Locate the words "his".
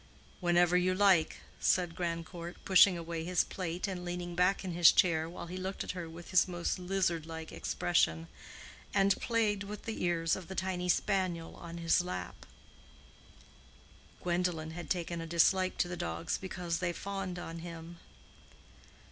3.23-3.43, 4.71-4.91, 6.31-6.47, 11.77-12.01